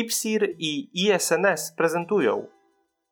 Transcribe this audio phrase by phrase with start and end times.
[0.00, 2.46] IPSIR i ISNS prezentują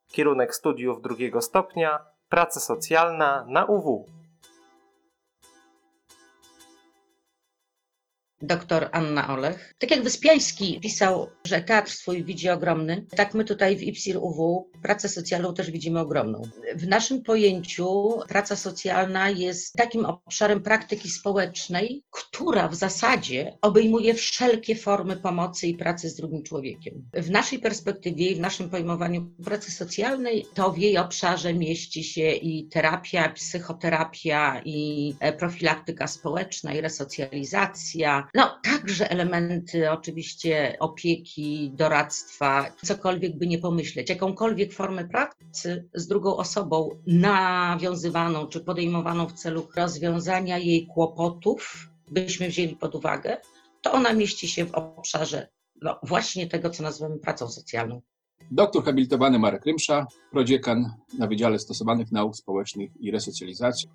[0.07, 4.05] kierunek studiów drugiego stopnia Praca socjalna na UW.
[8.41, 9.73] Doktor Anna Olech.
[9.79, 14.69] Tak jak Wyspiański pisał, że teatr swój widzi ogromny, tak my tutaj w IPSIR UW
[14.81, 16.41] pracę socjalną też widzimy ogromną.
[16.75, 24.75] W naszym pojęciu praca socjalna jest takim obszarem praktyki społecznej, która w zasadzie obejmuje wszelkie
[24.75, 27.09] formy pomocy i pracy z drugim człowiekiem.
[27.13, 32.31] W naszej perspektywie i w naszym pojmowaniu pracy socjalnej to w jej obszarze mieści się
[32.31, 42.65] i terapia, psychoterapia, i e, profilaktyka społeczna, i resocjalizacja, no, także elementy oczywiście opieki, doradztwa,
[42.85, 49.67] cokolwiek by nie pomyśleć, jakąkolwiek formę pracy z drugą osobą nawiązywaną czy podejmowaną w celu
[49.75, 53.37] rozwiązania jej kłopotów, byśmy wzięli pod uwagę,
[53.81, 55.47] to ona mieści się w obszarze
[55.81, 58.01] no, właśnie tego, co nazywamy pracą socjalną.
[58.51, 60.85] Doktor habilitowany Marek Rymsza, prodziekan
[61.17, 63.89] na Wydziale Stosowanych Nauk Społecznych i Resocjalizacji.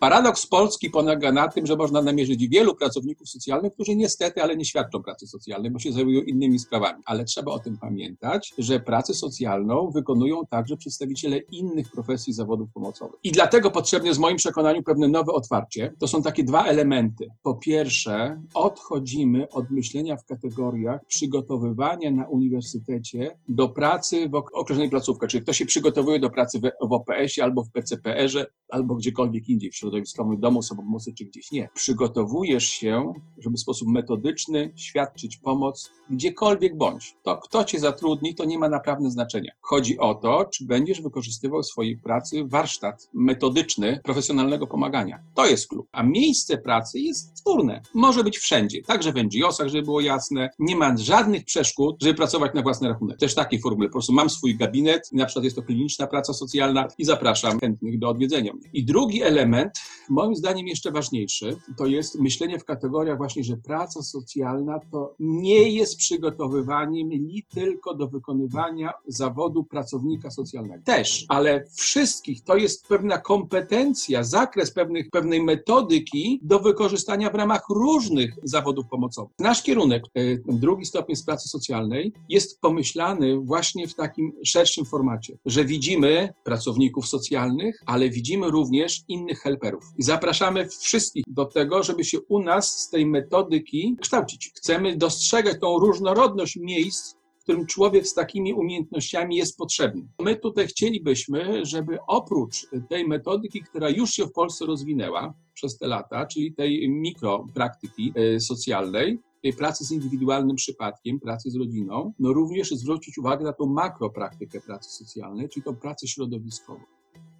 [0.00, 4.64] Paradoks Polski polega na tym, że można namierzyć wielu pracowników socjalnych, którzy niestety, ale nie
[4.64, 7.02] świadczą pracy socjalnej, bo się zajmują innymi sprawami.
[7.06, 13.20] Ale trzeba o tym pamiętać, że pracę socjalną wykonują także przedstawiciele innych profesji zawodów pomocowych.
[13.24, 15.92] I dlatego potrzebne jest w moim przekonaniu pewne nowe otwarcie.
[15.98, 17.30] To są takie dwa elementy.
[17.42, 25.26] Po pierwsze, odchodzimy od myślenia w kategoriach przygotowywania na uniwersytecie do pracy w określonej placówce.
[25.26, 29.76] Czyli ktoś się przygotowuje do pracy w OPS-ie albo w PCPR-ze, albo gdziekolwiek indziej w
[29.90, 31.68] środowiskowym domu samopomocy czy gdzieś nie.
[31.74, 37.16] Przygotowujesz się, żeby w sposób metodyczny świadczyć pomoc gdziekolwiek bądź.
[37.22, 39.52] To, kto cię zatrudni, to nie ma naprawdę znaczenia.
[39.60, 45.22] Chodzi o to, czy będziesz wykorzystywał w swojej pracy warsztat metodyczny profesjonalnego pomagania.
[45.34, 45.88] To jest klub.
[45.92, 47.82] A miejsce pracy jest wtórne.
[47.94, 50.50] Może być wszędzie, także w NGO-sach, żeby było jasne.
[50.58, 53.18] Nie ma żadnych przeszkód, żeby pracować na własny rachunek.
[53.18, 53.86] Też takiej formuły.
[53.86, 57.98] Po prostu mam swój gabinet, na przykład jest to kliniczna praca socjalna i zapraszam chętnych
[57.98, 58.70] do odwiedzenia mnie.
[58.72, 59.79] I drugi element,
[60.10, 65.70] moim zdaniem jeszcze ważniejszy, to jest myślenie w kategoriach właśnie, że praca socjalna to nie
[65.70, 70.84] jest przygotowywaniem li tylko do wykonywania zawodu pracownika socjalnego.
[70.84, 77.62] Też, ale wszystkich to jest pewna kompetencja, zakres pewnych, pewnej metodyki do wykorzystania w ramach
[77.68, 79.32] różnych zawodów pomocowych.
[79.38, 85.38] Nasz kierunek, e, drugi stopień z pracy socjalnej, jest pomyślany właśnie w takim szerszym formacie,
[85.46, 89.69] że widzimy pracowników socjalnych, ale widzimy również innych helperów.
[89.98, 94.52] I zapraszamy wszystkich do tego, żeby się u nas z tej metodyki kształcić.
[94.56, 100.08] Chcemy dostrzegać tą różnorodność miejsc, w którym człowiek z takimi umiejętnościami jest potrzebny.
[100.18, 105.86] My tutaj chcielibyśmy, żeby oprócz tej metodyki, która już się w Polsce rozwinęła przez te
[105.86, 112.32] lata, czyli tej mikropraktyki e, socjalnej, tej pracy z indywidualnym przypadkiem, pracy z rodziną, no
[112.32, 116.80] również zwrócić uwagę na tą makropraktykę pracy socjalnej, czyli tą pracę środowiskową.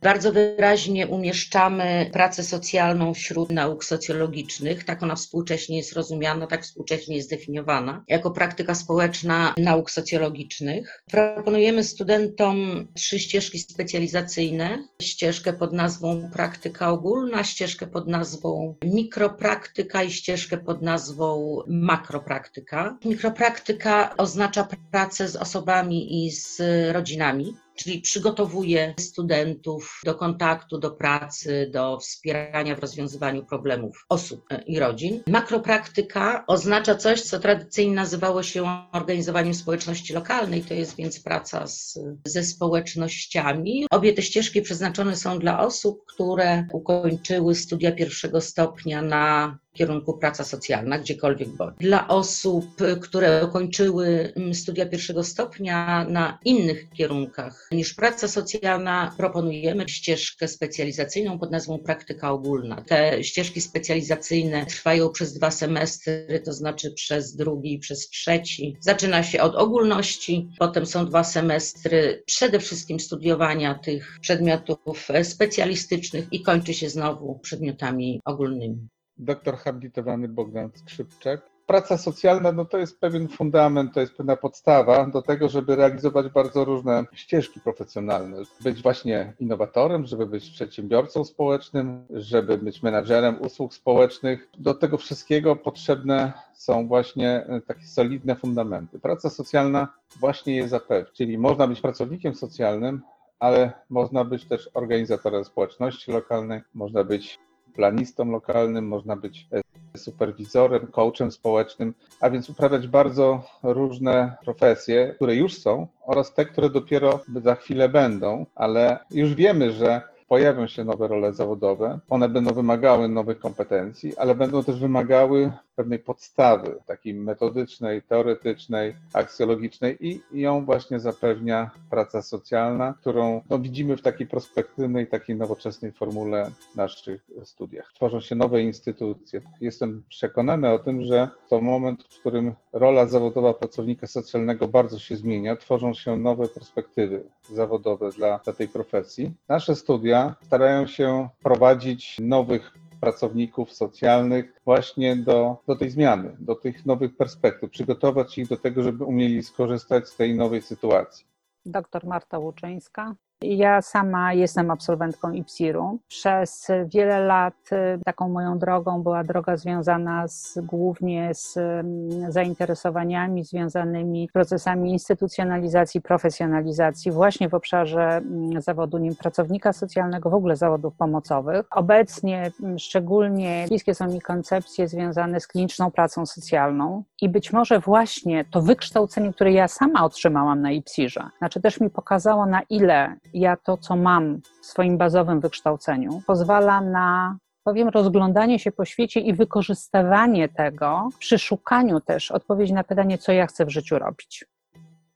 [0.03, 4.85] Bardzo wyraźnie umieszczamy pracę socjalną wśród nauk socjologicznych.
[4.85, 11.03] Tak ona współcześnie jest rozumiana, tak współcześnie jest definiowana jako praktyka społeczna nauk socjologicznych.
[11.11, 20.11] Proponujemy studentom trzy ścieżki specjalizacyjne: ścieżkę pod nazwą praktyka ogólna, ścieżkę pod nazwą mikropraktyka i
[20.11, 22.99] ścieżkę pod nazwą makropraktyka.
[23.05, 26.61] Mikropraktyka oznacza pracę z osobami i z
[26.93, 34.79] rodzinami czyli przygotowuje studentów do kontaktu, do pracy, do wspierania w rozwiązywaniu problemów osób i
[34.79, 35.23] rodzin.
[35.27, 41.99] Makropraktyka oznacza coś, co tradycyjnie nazywało się organizowaniem społeczności lokalnej, to jest więc praca z,
[42.27, 43.87] ze społecznościami.
[43.91, 50.45] Obie te ścieżki przeznaczone są dla osób, które ukończyły studia pierwszego stopnia na kierunku praca
[50.45, 51.77] socjalna, gdziekolwiek bądź.
[51.81, 52.67] Dla osób,
[53.01, 61.39] które ukończyły mm, studia pierwszego stopnia na innych kierunkach niż praca socjalna, proponujemy ścieżkę specjalizacyjną
[61.39, 62.85] pod nazwą praktyka ogólna.
[62.87, 68.77] Te ścieżki specjalizacyjne trwają przez dwa semestry, to znaczy przez drugi i przez trzeci.
[68.81, 76.43] Zaczyna się od ogólności, potem są dwa semestry przede wszystkim studiowania tych przedmiotów specjalistycznych i
[76.43, 78.89] kończy się znowu przedmiotami ogólnymi
[79.21, 81.51] doktor habilitowany Bogdan Skrzypczak.
[81.67, 86.29] Praca socjalna no to jest pewien fundament, to jest pewna podstawa do tego, żeby realizować
[86.29, 88.37] bardzo różne ścieżki profesjonalne.
[88.61, 94.49] Być właśnie innowatorem, żeby być przedsiębiorcą społecznym, żeby być menadżerem usług społecznych.
[94.59, 98.99] Do tego wszystkiego potrzebne są właśnie takie solidne fundamenty.
[98.99, 99.89] Praca socjalna
[100.21, 103.03] właśnie je zapewni, czyli można być pracownikiem socjalnym,
[103.39, 107.39] ale można być też organizatorem społeczności lokalnej, można być
[107.75, 109.49] planistą lokalnym, można być
[109.97, 116.71] superwizorem, coachem społecznym, a więc uprawiać bardzo różne profesje, które już są oraz te, które
[116.71, 122.55] dopiero za chwilę będą, ale już wiemy, że pojawią się nowe role zawodowe, one będą
[122.55, 130.65] wymagały nowych kompetencji, ale będą też wymagały pewnej podstawy, takiej metodycznej, teoretycznej, aksjologicznej i ją
[130.65, 137.93] właśnie zapewnia praca socjalna, którą no, widzimy w takiej prospektywnej, takiej nowoczesnej formule naszych studiach.
[137.95, 139.41] Tworzą się nowe instytucje.
[139.61, 145.17] Jestem przekonany o tym, że to moment, w którym rola zawodowa pracownika socjalnego bardzo się
[145.17, 149.33] zmienia, tworzą się nowe perspektywy zawodowe dla, dla tej profesji.
[149.49, 156.87] Nasze studia starają się prowadzić nowych pracowników socjalnych właśnie do, do tej zmiany, do tych
[156.87, 161.27] nowych perspektyw, przygotować ich do tego, żeby umieli skorzystać z tej nowej sytuacji.
[161.67, 165.99] Doktor Marta Łuczyńska, ja sama jestem absolwentką IPSIR-u.
[166.09, 173.45] Przez wiele lat y, taką moją drogą była droga związana z, głównie z mm, zainteresowaniami
[173.45, 180.95] związanymi procesami instytucjonalizacji, profesjonalizacji właśnie w obszarze mm, zawodu nim pracownika socjalnego, w ogóle zawodów
[180.97, 181.67] pomocowych.
[181.71, 187.79] Obecnie mm, szczególnie bliskie są mi koncepcje związane z kliniczną pracą socjalną i być może
[187.79, 193.17] właśnie to wykształcenie, które ja sama otrzymałam na IPSIR-ze, znaczy też mi pokazało na ile
[193.35, 199.21] ja to, co mam w swoim bazowym wykształceniu, pozwala na powiem, rozglądanie się po świecie
[199.21, 204.45] i wykorzystywanie tego przy szukaniu też odpowiedzi na pytanie, co ja chcę w życiu robić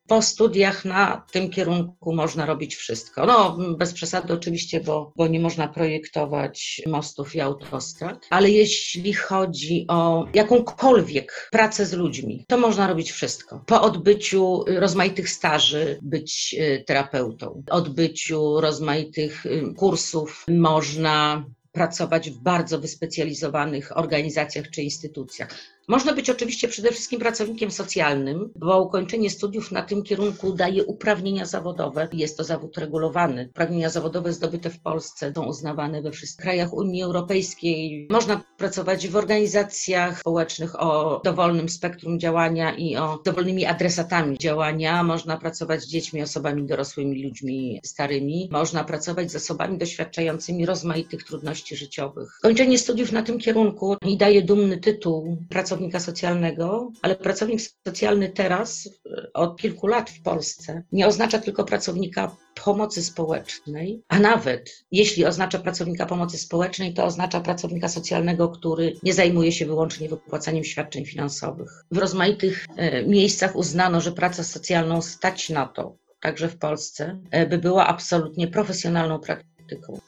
[0.09, 3.27] po studiach na tym kierunku można robić wszystko.
[3.27, 9.87] No, bez przesady oczywiście, bo, bo nie można projektować mostów i autostrad, ale jeśli chodzi
[9.89, 13.65] o jakąkolwiek pracę z ludźmi, to można robić wszystko.
[13.67, 22.79] Po odbyciu rozmaitych staży być y, terapeutą, odbyciu rozmaitych y, kursów można pracować w bardzo
[22.79, 25.49] wyspecjalizowanych organizacjach czy instytucjach.
[25.89, 31.47] Można być oczywiście przede wszystkim pracownikiem socjalnym, bo ukończenie studiów na tym kierunku daje uprawnienia
[31.47, 32.09] zawodowe.
[32.13, 33.49] Jest to zawód regulowany.
[33.51, 38.09] Uprawnienia zawodowe zdobyte w Polsce są uznawane we wszystkich krajach Unii Europejskiej.
[38.11, 45.03] Można pracować w organizacjach społecznych o dowolnym spektrum działania i o dowolnymi adresatami działania.
[45.03, 48.49] Można pracować z dziećmi, osobami dorosłymi, ludźmi starymi.
[48.53, 52.39] Można pracować z osobami doświadczającymi rozmaitych trudności życiowych.
[52.43, 58.29] Kończenie studiów na tym kierunku i daje dumny tytuł pracownika pracownika socjalnego, ale pracownik socjalny
[58.29, 64.85] teraz, e, od kilku lat w Polsce, nie oznacza tylko pracownika pomocy społecznej, a nawet
[64.91, 70.65] jeśli oznacza pracownika pomocy społecznej, to oznacza pracownika socjalnego, który nie zajmuje się wyłącznie wypłacaniem
[70.65, 71.85] świadczeń finansowych.
[71.91, 77.47] W rozmaitych e, miejscach uznano, że pracę socjalną stać na to, także w Polsce, e,
[77.47, 79.99] by była absolutnie profesjonalną praktyką.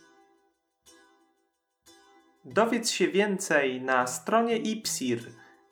[2.45, 5.21] Dowiedz się więcej na stronie IPSIR